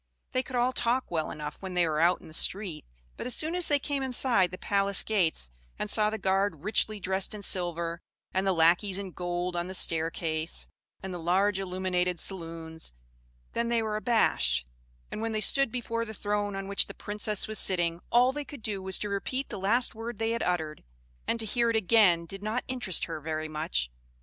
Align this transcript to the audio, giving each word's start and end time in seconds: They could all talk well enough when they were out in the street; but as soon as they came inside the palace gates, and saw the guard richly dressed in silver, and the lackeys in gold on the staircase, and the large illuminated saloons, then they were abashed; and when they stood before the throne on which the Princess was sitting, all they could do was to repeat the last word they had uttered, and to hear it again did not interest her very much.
They 0.31 0.41
could 0.41 0.55
all 0.55 0.73
talk 0.73 1.11
well 1.11 1.29
enough 1.29 1.61
when 1.61 1.75
they 1.75 1.87
were 1.87 1.99
out 1.99 2.21
in 2.21 2.27
the 2.27 2.33
street; 2.33 2.85
but 3.17 3.27
as 3.27 3.35
soon 3.35 3.53
as 3.53 3.67
they 3.67 3.77
came 3.77 4.01
inside 4.01 4.49
the 4.49 4.57
palace 4.57 5.03
gates, 5.03 5.51
and 5.77 5.91
saw 5.91 6.09
the 6.09 6.17
guard 6.17 6.63
richly 6.63 6.99
dressed 6.99 7.35
in 7.35 7.43
silver, 7.43 8.01
and 8.33 8.47
the 8.47 8.51
lackeys 8.51 8.97
in 8.97 9.11
gold 9.11 9.55
on 9.55 9.67
the 9.67 9.75
staircase, 9.75 10.67
and 11.03 11.13
the 11.13 11.19
large 11.19 11.59
illuminated 11.59 12.19
saloons, 12.19 12.93
then 13.53 13.69
they 13.69 13.83
were 13.83 13.95
abashed; 13.95 14.65
and 15.11 15.21
when 15.21 15.33
they 15.33 15.39
stood 15.39 15.71
before 15.71 16.03
the 16.03 16.15
throne 16.15 16.55
on 16.55 16.67
which 16.67 16.87
the 16.87 16.95
Princess 16.95 17.47
was 17.47 17.59
sitting, 17.59 17.99
all 18.11 18.31
they 18.31 18.43
could 18.43 18.63
do 18.63 18.81
was 18.81 18.97
to 18.97 19.07
repeat 19.07 19.49
the 19.49 19.59
last 19.59 19.93
word 19.93 20.17
they 20.17 20.31
had 20.31 20.41
uttered, 20.41 20.83
and 21.27 21.39
to 21.39 21.45
hear 21.45 21.69
it 21.69 21.75
again 21.75 22.25
did 22.25 22.41
not 22.41 22.63
interest 22.67 23.05
her 23.05 23.21
very 23.21 23.47
much. 23.47 23.91